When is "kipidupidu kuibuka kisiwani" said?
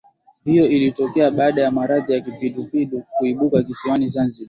2.21-4.09